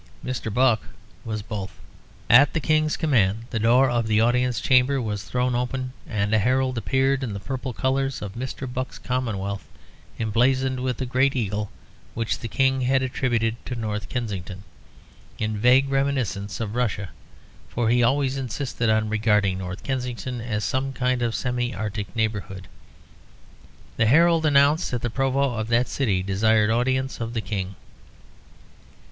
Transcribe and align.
Mr. 0.25 0.51
Buck 0.51 0.81
was 1.23 1.43
both. 1.43 1.77
At 2.27 2.53
the 2.53 2.59
King's 2.59 2.97
command 2.97 3.43
the 3.51 3.59
door 3.59 3.87
of 3.87 4.07
the 4.07 4.19
audience 4.19 4.59
chamber 4.59 4.99
was 4.99 5.21
thrown 5.25 5.53
open 5.53 5.93
and 6.07 6.33
a 6.33 6.39
herald 6.39 6.75
appeared 6.79 7.21
in 7.23 7.33
the 7.33 7.39
purple 7.39 7.71
colours 7.71 8.19
of 8.23 8.33
Mr. 8.33 8.65
Buck's 8.65 8.97
commonwealth 8.97 9.63
emblazoned 10.19 10.79
with 10.79 10.97
the 10.97 11.05
Great 11.05 11.35
Eagle 11.35 11.69
which 12.15 12.39
the 12.39 12.47
King 12.47 12.81
had 12.81 13.03
attributed 13.03 13.63
to 13.67 13.75
North 13.75 14.09
Kensington, 14.09 14.63
in 15.37 15.55
vague 15.55 15.87
reminiscence 15.91 16.59
of 16.59 16.73
Russia, 16.73 17.09
for 17.69 17.87
he 17.89 18.01
always 18.01 18.37
insisted 18.37 18.89
on 18.89 19.07
regarding 19.07 19.59
North 19.59 19.83
Kensington 19.83 20.41
as 20.41 20.63
some 20.63 20.93
kind 20.93 21.21
of 21.21 21.35
semi 21.35 21.75
arctic 21.75 22.07
neighbourhood. 22.15 22.67
The 23.97 24.07
herald 24.07 24.47
announced 24.47 24.89
that 24.89 25.03
the 25.03 25.11
Provost 25.11 25.59
of 25.59 25.67
that 25.67 25.87
city 25.87 26.23
desired 26.23 26.71
audience 26.71 27.19
of 27.19 27.35
the 27.35 27.41
King. 27.41 27.75